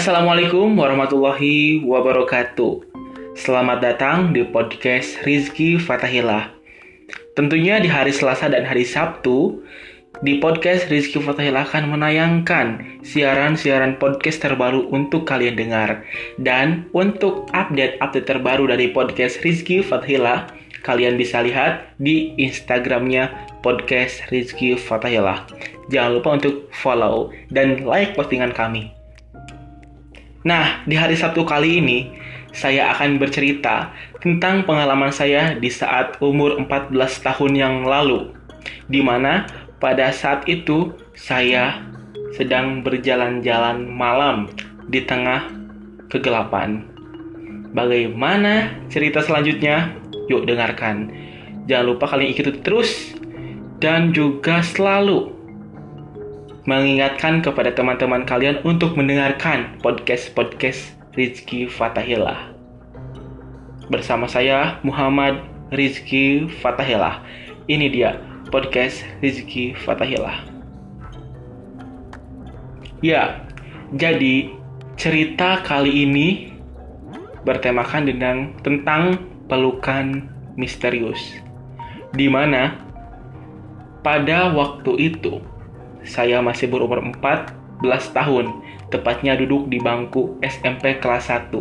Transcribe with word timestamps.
Assalamualaikum 0.00 0.80
warahmatullahi 0.80 1.84
wabarakatuh. 1.84 2.88
Selamat 3.36 3.84
datang 3.84 4.32
di 4.32 4.48
podcast 4.48 5.20
Rizky 5.28 5.76
Fatahillah. 5.76 6.56
Tentunya 7.36 7.76
di 7.76 7.92
hari 7.92 8.08
Selasa 8.08 8.48
dan 8.48 8.64
hari 8.64 8.88
Sabtu, 8.88 9.60
di 10.24 10.40
podcast 10.40 10.88
Rizky 10.88 11.20
Fatahillah 11.20 11.68
akan 11.68 11.92
menayangkan 11.92 12.96
siaran-siaran 13.04 14.00
podcast 14.00 14.40
terbaru 14.40 14.88
untuk 14.88 15.28
kalian 15.28 15.60
dengar. 15.60 16.00
Dan 16.40 16.88
untuk 16.96 17.52
update-update 17.52 18.24
terbaru 18.24 18.72
dari 18.72 18.96
podcast 18.96 19.44
Rizky 19.44 19.84
Fatahillah, 19.84 20.48
kalian 20.80 21.20
bisa 21.20 21.44
lihat 21.44 21.92
di 22.00 22.32
Instagramnya 22.40 23.28
podcast 23.60 24.24
Rizky 24.32 24.80
Fatahillah. 24.80 25.44
Jangan 25.92 26.16
lupa 26.16 26.40
untuk 26.40 26.72
follow 26.72 27.36
dan 27.52 27.84
like 27.84 28.16
postingan 28.16 28.56
kami. 28.56 28.96
Nah, 30.40 30.80
di 30.88 30.96
hari 30.96 31.20
Sabtu 31.20 31.44
kali 31.44 31.84
ini, 31.84 31.98
saya 32.48 32.96
akan 32.96 33.20
bercerita 33.20 33.92
tentang 34.24 34.64
pengalaman 34.64 35.12
saya 35.12 35.52
di 35.52 35.68
saat 35.68 36.16
umur 36.24 36.56
14 36.56 36.96
tahun 37.20 37.52
yang 37.52 37.76
lalu, 37.84 38.32
di 38.88 39.04
mana 39.04 39.44
pada 39.76 40.08
saat 40.08 40.48
itu 40.48 40.96
saya 41.12 41.84
sedang 42.32 42.80
berjalan-jalan 42.80 43.84
malam 43.84 44.48
di 44.88 45.04
tengah 45.04 45.44
kegelapan. 46.08 46.88
Bagaimana 47.76 48.80
cerita 48.88 49.20
selanjutnya? 49.20 49.92
Yuk 50.32 50.48
dengarkan. 50.48 51.12
Jangan 51.68 51.84
lupa 51.84 52.08
kalian 52.08 52.32
ikuti 52.32 52.64
terus 52.64 53.12
dan 53.76 54.16
juga 54.16 54.64
selalu 54.64 55.39
mengingatkan 56.68 57.40
kepada 57.40 57.72
teman-teman 57.72 58.28
kalian 58.28 58.60
untuk 58.68 58.92
mendengarkan 58.92 59.80
podcast-podcast 59.80 60.92
Rizky 61.16 61.64
Fatahillah. 61.64 62.52
Bersama 63.88 64.28
saya 64.28 64.76
Muhammad 64.84 65.40
Rizky 65.72 66.46
Fatahillah. 66.60 67.24
Ini 67.64 67.86
dia 67.88 68.20
podcast 68.52 69.06
Rizky 69.24 69.72
Fatahillah. 69.72 70.44
Ya, 73.00 73.48
jadi 73.96 74.52
cerita 75.00 75.64
kali 75.64 76.04
ini 76.04 76.28
bertemakan 77.48 78.04
dengan 78.04 78.36
tentang 78.60 79.16
pelukan 79.48 80.28
misterius. 80.60 81.40
Di 82.12 82.28
mana 82.28 82.76
pada 84.04 84.52
waktu 84.52 84.92
itu 85.08 85.40
saya 86.04 86.40
masih 86.40 86.68
berumur 86.68 87.00
14 87.02 87.80
tahun, 88.16 88.46
tepatnya 88.88 89.36
duduk 89.36 89.68
di 89.68 89.78
bangku 89.80 90.36
SMP 90.44 90.98
kelas 91.00 91.30
1. 91.32 91.52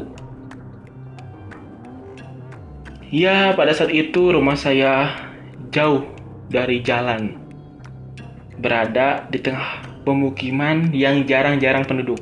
Ya, 3.09 3.57
pada 3.57 3.73
saat 3.73 3.89
itu 3.89 4.29
rumah 4.29 4.53
saya 4.53 5.17
jauh 5.73 6.05
dari 6.49 6.85
jalan. 6.85 7.41
Berada 8.59 9.25
di 9.31 9.41
tengah 9.41 9.81
pemukiman 10.05 10.93
yang 10.93 11.25
jarang-jarang 11.25 11.89
penduduk. 11.89 12.21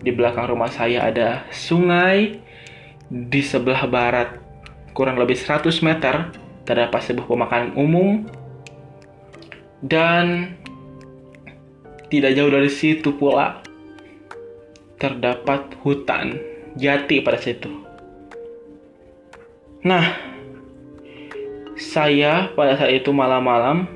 Di 0.00 0.16
belakang 0.16 0.48
rumah 0.48 0.72
saya 0.72 1.04
ada 1.04 1.44
sungai, 1.52 2.40
di 3.10 3.42
sebelah 3.42 3.84
barat 3.90 4.38
kurang 4.94 5.18
lebih 5.18 5.34
100 5.34 5.66
meter 5.82 6.30
terdapat 6.62 7.02
sebuah 7.02 7.26
pemakanan 7.26 7.74
umum 7.74 8.22
dan 9.82 10.54
tidak 12.10 12.34
jauh 12.34 12.50
dari 12.50 12.68
situ 12.68 13.14
pula 13.14 13.62
terdapat 15.00 15.78
hutan 15.80 16.36
jati 16.76 17.22
pada 17.24 17.38
situ. 17.40 17.70
Nah, 19.80 20.04
saya 21.80 22.52
pada 22.52 22.76
saat 22.76 22.92
itu 22.92 23.14
malam-malam 23.16 23.88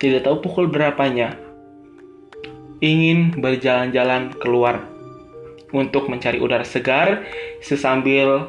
tidak 0.00 0.24
tahu 0.24 0.40
pukul 0.40 0.72
berapanya 0.72 1.36
ingin 2.80 3.36
berjalan-jalan 3.36 4.32
keluar 4.40 4.88
untuk 5.76 6.08
mencari 6.08 6.40
udara 6.40 6.64
segar 6.64 7.28
sesambil 7.60 8.48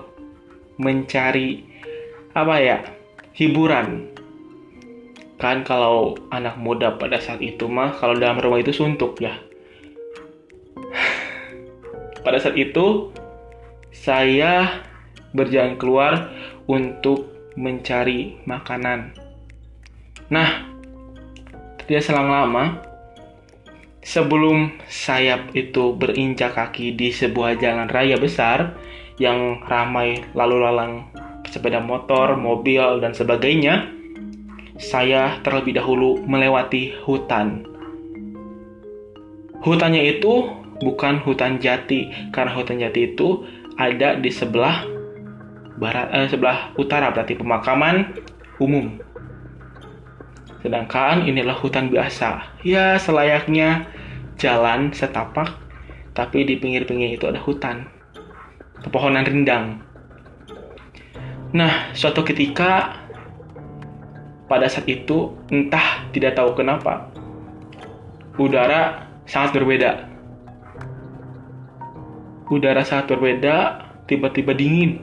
mencari 0.80 1.68
apa 2.32 2.56
ya 2.64 2.78
hiburan 3.36 4.11
kan 5.42 5.66
kalau 5.66 6.14
anak 6.30 6.62
muda 6.62 7.02
pada 7.02 7.18
saat 7.18 7.42
itu 7.42 7.66
mah 7.66 7.98
kalau 7.98 8.14
dalam 8.14 8.38
rumah 8.38 8.62
itu 8.62 8.70
suntuk 8.70 9.18
ya. 9.18 9.42
Pada 12.22 12.38
saat 12.38 12.54
itu 12.54 13.10
saya 13.90 14.86
berjalan 15.34 15.82
keluar 15.82 16.30
untuk 16.70 17.34
mencari 17.58 18.38
makanan. 18.46 19.18
Nah 20.30 20.70
tidak 21.90 22.06
selang 22.06 22.30
lama 22.30 22.78
sebelum 24.06 24.78
sayap 24.86 25.58
itu 25.58 25.98
berinjak 25.98 26.54
kaki 26.54 26.94
di 26.94 27.10
sebuah 27.10 27.58
jalan 27.58 27.90
raya 27.90 28.22
besar 28.22 28.78
yang 29.18 29.66
ramai 29.66 30.22
lalu 30.38 30.62
lalang 30.62 31.10
sepeda 31.52 31.84
motor, 31.84 32.40
mobil, 32.40 33.04
dan 33.04 33.12
sebagainya, 33.12 33.92
saya 34.82 35.38
terlebih 35.46 35.78
dahulu 35.78 36.18
melewati 36.26 36.98
hutan. 37.06 37.70
Hutannya 39.62 40.18
itu 40.18 40.50
bukan 40.82 41.22
hutan 41.22 41.62
jati, 41.62 42.10
karena 42.34 42.58
hutan 42.58 42.82
jati 42.82 43.14
itu 43.14 43.46
ada 43.78 44.18
di 44.18 44.34
sebelah 44.34 44.90
barat, 45.78 46.10
eh, 46.10 46.28
sebelah 46.34 46.74
utara, 46.82 47.14
berarti 47.14 47.38
pemakaman 47.38 48.18
umum. 48.58 48.98
Sedangkan 50.66 51.30
inilah 51.30 51.58
hutan 51.62 51.94
biasa, 51.94 52.62
ya 52.66 52.98
selayaknya 52.98 53.86
jalan 54.42 54.90
setapak, 54.90 55.62
tapi 56.18 56.42
di 56.42 56.58
pinggir-pinggir 56.58 57.22
itu 57.22 57.30
ada 57.30 57.38
hutan, 57.38 57.86
pepohonan 58.82 59.26
rindang. 59.30 59.86
Nah, 61.54 61.94
suatu 61.94 62.26
ketika 62.26 63.01
pada 64.52 64.68
saat 64.68 64.84
itu 64.92 65.32
entah 65.48 66.04
tidak 66.12 66.36
tahu 66.36 66.52
kenapa 66.60 67.08
udara 68.36 69.08
sangat 69.24 69.60
berbeda. 69.60 70.12
Udara 72.52 72.84
sangat 72.84 73.16
berbeda, 73.16 73.86
tiba-tiba 74.12 74.52
dingin. 74.52 75.00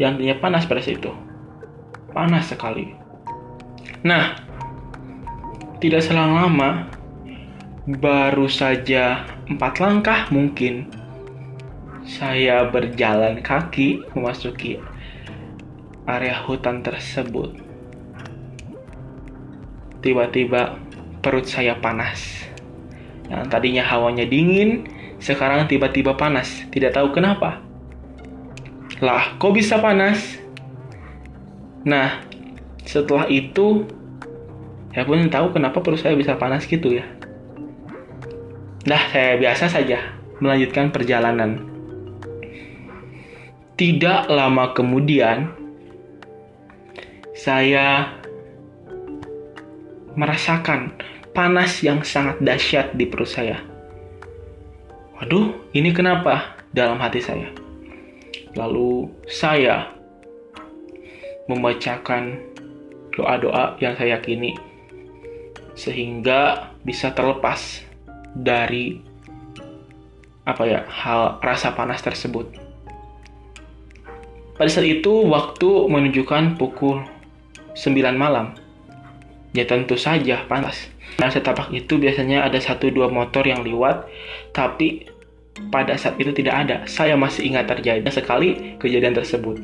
Yang 0.00 0.12
tadinya 0.16 0.36
panas 0.40 0.64
pada 0.64 0.80
saat 0.80 0.96
itu. 0.96 1.12
Panas 2.16 2.48
sekali. 2.48 2.96
Nah, 4.00 4.40
tidak 5.80 6.00
selang 6.00 6.32
lama, 6.32 6.88
baru 7.84 8.48
saja 8.48 9.28
empat 9.44 9.76
langkah 9.76 10.20
mungkin, 10.32 10.88
saya 12.04 12.64
berjalan 12.68 13.44
kaki 13.44 14.08
memasuki 14.16 14.80
area 16.04 16.36
hutan 16.44 16.84
tersebut 16.84 17.63
tiba-tiba 20.04 20.76
perut 21.24 21.48
saya 21.48 21.80
panas. 21.80 22.44
Yang 23.32 23.48
tadinya 23.48 23.80
hawanya 23.88 24.28
dingin, 24.28 24.84
sekarang 25.16 25.64
tiba-tiba 25.64 26.12
panas. 26.12 26.68
Tidak 26.68 26.92
tahu 26.92 27.16
kenapa. 27.16 27.64
Lah, 29.00 29.40
kok 29.40 29.56
bisa 29.56 29.80
panas? 29.80 30.36
Nah, 31.88 32.20
setelah 32.84 33.24
itu, 33.32 33.88
saya 34.92 35.08
pun 35.08 35.24
tahu 35.32 35.56
kenapa 35.56 35.80
perut 35.80 35.98
saya 35.98 36.12
bisa 36.12 36.36
panas 36.36 36.68
gitu 36.68 37.00
ya. 37.00 37.08
Nah, 38.84 39.00
saya 39.08 39.40
biasa 39.40 39.72
saja 39.72 40.12
melanjutkan 40.44 40.92
perjalanan. 40.92 41.64
Tidak 43.74 44.28
lama 44.28 44.70
kemudian, 44.76 45.50
saya 47.34 48.14
merasakan 50.14 50.94
panas 51.34 51.82
yang 51.82 52.02
sangat 52.06 52.38
dahsyat 52.38 52.94
di 52.94 53.06
perut 53.06 53.28
saya. 53.28 53.58
Waduh, 55.18 55.54
ini 55.74 55.90
kenapa? 55.94 56.58
Dalam 56.74 56.98
hati 56.98 57.22
saya. 57.22 57.50
Lalu 58.54 59.10
saya 59.26 59.90
membacakan 61.46 62.38
doa-doa 63.14 63.78
yang 63.78 63.94
saya 63.94 64.18
yakini 64.18 64.58
sehingga 65.74 66.70
bisa 66.86 67.10
terlepas 67.14 67.82
dari 68.34 69.02
apa 70.44 70.62
ya 70.66 70.80
hal 70.86 71.38
rasa 71.42 71.74
panas 71.74 72.02
tersebut. 72.02 72.46
Pada 74.54 74.70
saat 74.70 74.86
itu 74.86 75.26
waktu 75.26 75.66
menunjukkan 75.90 76.58
pukul 76.62 77.02
9 77.74 78.14
malam. 78.14 78.54
Ya 79.54 79.64
tentu 79.64 79.94
saja 79.94 80.42
panas. 80.50 80.90
Nah 81.22 81.30
setapak 81.30 81.70
itu 81.70 81.94
biasanya 81.94 82.42
ada 82.42 82.58
satu 82.58 82.90
dua 82.90 83.06
motor 83.06 83.46
yang 83.46 83.62
lewat, 83.62 84.10
tapi 84.50 85.06
pada 85.70 85.94
saat 85.94 86.18
itu 86.18 86.34
tidak 86.34 86.66
ada. 86.66 86.76
Saya 86.90 87.14
masih 87.14 87.54
ingat 87.54 87.70
terjadi 87.70 88.02
sekali 88.10 88.74
kejadian 88.82 89.14
tersebut. 89.14 89.62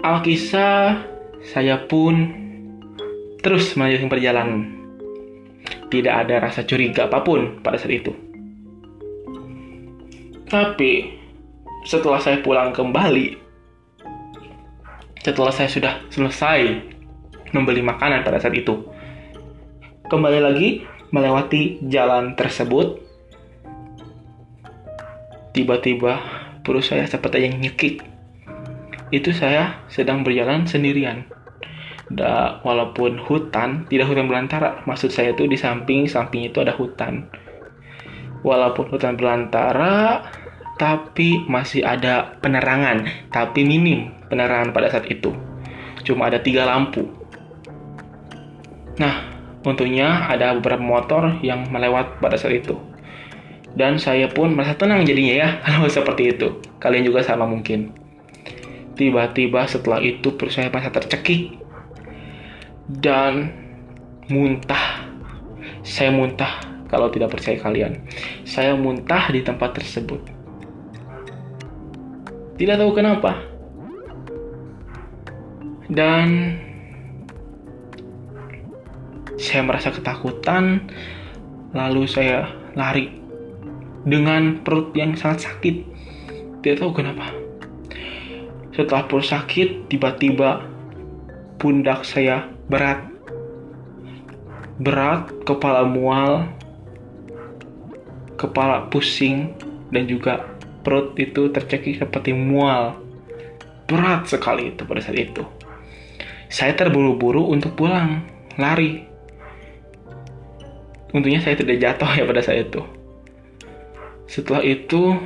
Alkisah, 0.00 1.04
saya 1.44 1.76
pun 1.84 2.32
terus 3.44 3.76
melanjutkan 3.76 4.08
perjalanan. 4.08 4.60
Tidak 5.92 6.10
ada 6.10 6.40
rasa 6.40 6.64
curiga 6.64 7.06
apa 7.06 7.20
pun 7.20 7.60
pada 7.60 7.76
saat 7.76 7.92
itu. 7.92 8.16
Tapi 10.48 11.20
setelah 11.84 12.16
saya 12.16 12.40
pulang 12.40 12.72
kembali, 12.72 13.36
setelah 15.20 15.52
saya 15.52 15.68
sudah 15.68 15.94
selesai 16.08 16.91
membeli 17.52 17.84
makanan 17.84 18.24
pada 18.24 18.40
saat 18.40 18.56
itu, 18.56 18.88
kembali 20.08 20.40
lagi 20.40 20.84
melewati 21.12 21.84
jalan 21.86 22.32
tersebut, 22.34 23.00
tiba-tiba 25.52 26.18
perut 26.64 26.82
saya 26.82 27.04
seperti 27.04 27.44
yang 27.46 27.60
nyekik. 27.60 28.00
Itu 29.12 29.36
saya 29.36 29.84
sedang 29.92 30.24
berjalan 30.24 30.64
sendirian. 30.64 31.28
Da, 32.12 32.60
walaupun 32.64 33.20
hutan, 33.20 33.88
tidak 33.88 34.08
hutan 34.08 34.28
belantara. 34.28 34.84
Maksud 34.88 35.12
saya 35.12 35.36
itu 35.36 35.44
di 35.48 35.56
samping, 35.56 36.08
samping 36.08 36.48
itu 36.48 36.60
ada 36.60 36.72
hutan. 36.76 37.28
Walaupun 38.44 38.88
hutan 38.92 39.16
belantara, 39.16 40.24
tapi 40.80 41.44
masih 41.44 41.84
ada 41.84 42.36
penerangan, 42.40 43.28
tapi 43.28 43.64
minim 43.64 44.12
penerangan 44.32 44.72
pada 44.72 44.88
saat 44.92 45.08
itu. 45.12 45.32
Cuma 46.02 46.32
ada 46.32 46.40
tiga 46.40 46.66
lampu. 46.66 47.21
Nah, 49.02 49.26
untungnya 49.66 50.30
ada 50.30 50.54
beberapa 50.54 50.78
motor 50.78 51.42
yang 51.42 51.66
melewat 51.74 52.22
pada 52.22 52.38
saat 52.38 52.62
itu. 52.62 52.78
Dan 53.74 53.98
saya 53.98 54.30
pun 54.30 54.54
merasa 54.54 54.78
tenang 54.78 55.02
jadinya 55.02 55.34
ya, 55.34 55.48
kalau 55.66 55.90
seperti 55.90 56.38
itu. 56.38 56.62
Kalian 56.78 57.02
juga 57.02 57.26
sama 57.26 57.50
mungkin. 57.50 57.90
Tiba-tiba 58.94 59.66
setelah 59.66 59.98
itu 59.98 60.38
perut 60.38 60.54
saya 60.54 60.70
merasa 60.70 60.94
tercekik. 60.94 61.58
Dan 62.86 63.50
muntah. 64.30 65.10
Saya 65.82 66.14
muntah 66.14 66.62
kalau 66.86 67.10
tidak 67.10 67.34
percaya 67.34 67.58
kalian. 67.58 68.06
Saya 68.46 68.78
muntah 68.78 69.32
di 69.34 69.42
tempat 69.42 69.82
tersebut. 69.82 70.22
Tidak 72.54 72.76
tahu 72.78 72.92
kenapa. 72.94 73.42
Dan 75.90 76.54
saya 79.52 79.68
merasa 79.68 79.92
ketakutan, 79.92 80.88
lalu 81.76 82.08
saya 82.08 82.48
lari 82.72 83.12
dengan 84.08 84.64
perut 84.64 84.96
yang 84.96 85.12
sangat 85.12 85.52
sakit. 85.52 85.76
Tidak 86.64 86.80
tahu 86.80 86.96
kenapa. 86.96 87.28
Setelah 88.72 89.04
perut 89.04 89.28
sakit, 89.28 89.92
tiba-tiba 89.92 90.64
pundak 91.60 92.08
saya 92.08 92.48
berat. 92.72 93.04
Berat, 94.80 95.28
kepala 95.44 95.84
mual, 95.84 96.48
kepala 98.40 98.88
pusing, 98.88 99.52
dan 99.92 100.08
juga 100.08 100.48
perut 100.80 101.12
itu 101.20 101.52
tercekik 101.52 102.00
seperti 102.00 102.32
mual. 102.32 102.96
Berat 103.84 104.32
sekali 104.32 104.72
itu 104.72 104.88
pada 104.88 105.04
saat 105.04 105.20
itu. 105.20 105.44
Saya 106.48 106.72
terburu-buru 106.72 107.52
untuk 107.52 107.76
pulang, 107.76 108.24
lari. 108.56 109.11
Untungnya 111.12 111.44
saya 111.44 111.60
tidak 111.60 111.76
jatuh 111.76 112.08
ya 112.16 112.24
pada 112.24 112.40
saat 112.40 112.72
itu. 112.72 112.80
Setelah 114.24 114.64
itu 114.64 115.20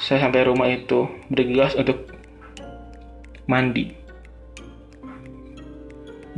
saya 0.00 0.24
sampai 0.24 0.48
rumah 0.48 0.72
itu 0.72 1.04
bergegas 1.28 1.76
untuk 1.76 2.08
mandi. 3.44 3.92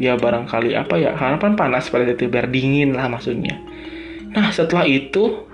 Ya 0.01 0.19
barangkali 0.19 0.75
apa 0.75 0.99
ya 0.99 1.15
harapan 1.15 1.55
panas 1.55 1.87
pada 1.93 2.11
itu 2.11 2.27
biar 2.27 2.51
dingin 2.51 2.99
lah 2.99 3.07
maksudnya. 3.07 3.55
Nah 4.35 4.51
setelah 4.51 4.89
itu 4.89 5.47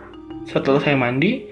setelah 0.49 0.81
saya 0.81 0.97
mandi 0.97 1.45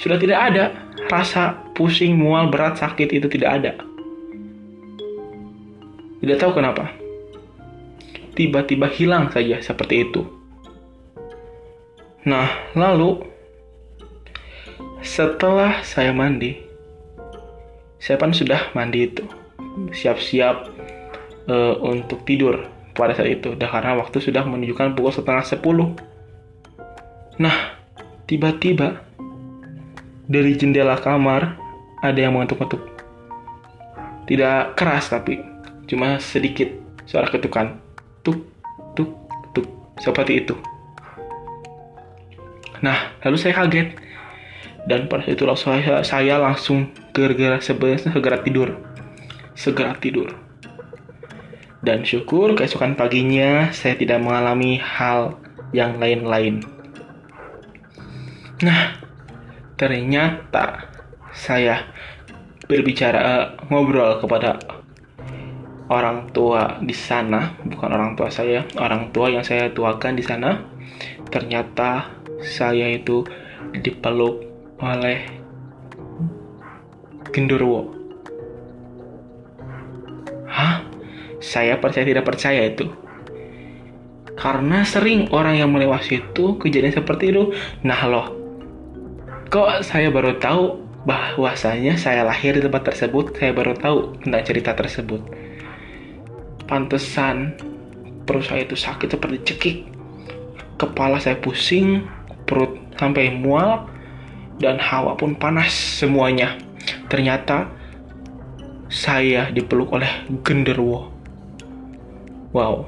sudah 0.00 0.16
tidak 0.16 0.38
ada 0.40 0.64
rasa 1.12 1.60
pusing 1.76 2.16
mual 2.16 2.48
berat 2.48 2.80
sakit 2.80 3.12
itu 3.12 3.28
tidak 3.28 3.50
ada. 3.60 3.72
Tidak 6.24 6.40
tahu 6.40 6.56
kenapa 6.56 7.03
tiba-tiba 8.34 8.90
hilang 8.90 9.30
saja 9.30 9.62
seperti 9.62 10.10
itu 10.10 10.44
Nah, 12.24 12.72
lalu 12.72 13.20
setelah 15.04 15.84
saya 15.84 16.08
mandi, 16.16 16.56
saya 18.00 18.16
kan 18.16 18.32
sudah 18.32 18.72
mandi 18.72 19.04
itu, 19.04 19.28
siap-siap 19.92 20.72
uh, 21.52 21.76
untuk 21.84 22.24
tidur 22.24 22.64
pada 22.96 23.12
saat 23.12 23.28
itu. 23.28 23.52
Dah 23.60 23.68
karena 23.68 24.00
waktu 24.00 24.24
sudah 24.24 24.40
menunjukkan 24.48 24.96
pukul 24.96 25.12
setengah 25.12 25.44
sepuluh. 25.44 25.92
Nah, 27.36 27.76
tiba-tiba 28.24 29.04
dari 30.24 30.56
jendela 30.56 30.96
kamar 30.96 31.60
ada 32.00 32.16
yang 32.16 32.32
mengetuk-ketuk. 32.32 32.80
Tidak 34.24 34.72
keras 34.80 35.12
tapi 35.12 35.44
cuma 35.84 36.16
sedikit 36.24 36.72
suara 37.04 37.28
ketukan. 37.28 37.83
Tuk, 38.24 38.40
tuk, 38.96 39.10
tuk. 39.52 39.66
Seperti 40.00 40.42
itu. 40.42 40.56
Nah, 42.80 43.14
lalu 43.22 43.36
saya 43.38 43.54
kaget. 43.62 43.94
Dan 44.84 45.08
pada 45.08 45.24
itu 45.24 45.48
saya, 45.56 46.04
saya 46.04 46.36
langsung 46.36 46.92
segera, 47.16 47.56
segera 47.60 48.38
tidur. 48.44 48.76
Segera 49.56 49.96
tidur. 49.96 50.34
Dan 51.84 52.00
syukur 52.00 52.56
keesokan 52.56 52.96
paginya 52.96 53.68
saya 53.68 53.96
tidak 53.96 54.20
mengalami 54.24 54.80
hal 54.80 55.36
yang 55.76 56.00
lain-lain. 56.00 56.64
Nah, 58.64 58.96
ternyata 59.76 60.88
saya 61.34 61.84
berbicara 62.64 63.20
uh, 63.20 63.44
ngobrol 63.68 64.16
kepada 64.22 64.56
orang 65.92 66.32
tua 66.32 66.80
di 66.80 66.96
sana, 66.96 67.56
bukan 67.60 67.90
orang 67.92 68.16
tua 68.16 68.32
saya, 68.32 68.64
orang 68.80 69.12
tua 69.12 69.28
yang 69.28 69.44
saya 69.44 69.68
tuakan 69.72 70.16
di 70.16 70.24
sana. 70.24 70.64
Ternyata 71.28 72.08
saya 72.40 72.88
itu 72.88 73.24
dipeluk 73.74 74.44
oleh 74.80 75.26
genderuwo. 77.34 77.90
Hah? 80.48 80.86
Saya 81.42 81.76
percaya 81.76 82.06
tidak 82.06 82.24
percaya 82.24 82.64
itu. 82.64 82.88
Karena 84.34 84.82
sering 84.82 85.30
orang 85.30 85.58
yang 85.60 85.70
melewati 85.70 86.22
itu 86.22 86.58
kejadian 86.58 86.94
seperti 86.94 87.30
itu. 87.30 87.54
Nah 87.86 88.00
loh, 88.08 88.26
kok 89.52 89.84
saya 89.86 90.10
baru 90.10 90.38
tahu 90.40 90.80
bahwasanya 91.04 92.00
saya 92.00 92.24
lahir 92.24 92.56
di 92.56 92.64
tempat 92.64 92.88
tersebut, 92.90 93.36
saya 93.36 93.52
baru 93.52 93.76
tahu 93.76 94.16
tentang 94.24 94.42
cerita 94.42 94.72
tersebut. 94.72 95.43
Pantesan 96.64 97.56
perut 98.24 98.44
saya 98.44 98.64
itu 98.64 98.76
sakit 98.76 99.08
seperti 99.08 99.38
cekik. 99.44 99.78
Kepala 100.80 101.20
saya 101.20 101.38
pusing, 101.38 102.08
perut 102.48 102.80
sampai 102.96 103.30
mual 103.30 103.86
dan 104.58 104.80
hawa 104.80 105.14
pun 105.18 105.36
panas 105.36 105.72
semuanya. 105.72 106.56
Ternyata 107.08 107.68
saya 108.88 109.50
dipeluk 109.50 109.90
oleh 109.92 110.08
genderuwo. 110.46 111.10
Wow. 112.54 112.86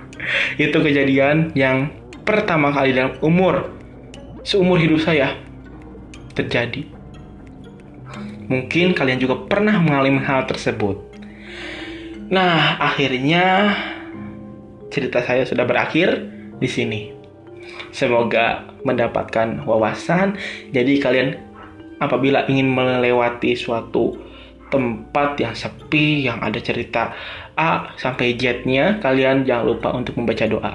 Itu 0.60 0.84
kejadian 0.84 1.56
yang 1.56 1.88
pertama 2.28 2.68
kali 2.68 2.92
dalam 2.92 3.16
umur 3.24 3.72
seumur 4.44 4.76
hidup 4.76 5.00
saya 5.00 5.32
terjadi. 6.36 6.84
Mungkin 8.48 8.96
kalian 8.96 9.20
juga 9.20 9.44
pernah 9.48 9.76
mengalami 9.80 10.20
hal 10.24 10.44
tersebut. 10.48 11.07
Nah, 12.28 12.76
akhirnya 12.76 13.72
cerita 14.92 15.24
saya 15.24 15.48
sudah 15.48 15.64
berakhir 15.64 16.28
di 16.60 16.68
sini. 16.68 17.00
Semoga 17.88 18.68
mendapatkan 18.84 19.64
wawasan. 19.64 20.36
Jadi 20.68 21.00
kalian 21.00 21.40
apabila 21.96 22.44
ingin 22.52 22.68
melewati 22.68 23.56
suatu 23.56 24.20
tempat 24.68 25.40
yang 25.40 25.56
sepi, 25.56 26.28
yang 26.28 26.44
ada 26.44 26.60
cerita 26.60 27.16
A 27.56 27.96
sampai 27.96 28.36
Z-nya, 28.36 29.00
kalian 29.00 29.48
jangan 29.48 29.64
lupa 29.64 29.88
untuk 29.96 30.20
membaca 30.20 30.44
doa. 30.44 30.72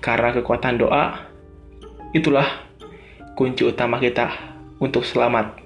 Karena 0.00 0.32
kekuatan 0.32 0.80
doa 0.80 1.28
itulah 2.16 2.48
kunci 3.36 3.68
utama 3.68 4.00
kita 4.00 4.32
untuk 4.80 5.04
selamat. 5.04 5.65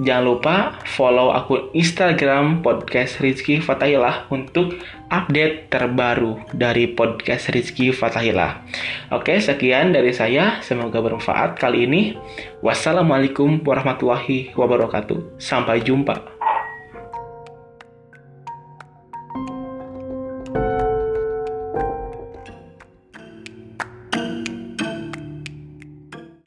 Jangan 0.00 0.24
lupa 0.24 0.56
follow 0.88 1.28
akun 1.28 1.68
Instagram 1.76 2.64
podcast 2.64 3.20
Rizky 3.20 3.60
Fatahillah 3.60 4.32
untuk 4.32 4.80
update 5.12 5.68
terbaru 5.68 6.40
dari 6.56 6.88
podcast 6.88 7.52
Rizky 7.52 7.92
Fatahillah. 7.92 8.64
Oke, 9.12 9.36
sekian 9.44 9.92
dari 9.92 10.16
saya. 10.16 10.64
Semoga 10.64 11.04
bermanfaat 11.04 11.60
kali 11.60 11.84
ini. 11.84 12.16
Wassalamualaikum 12.64 13.60
warahmatullahi 13.60 14.56
wabarakatuh. 14.56 15.36
Sampai 15.36 15.84
jumpa. 15.84 16.39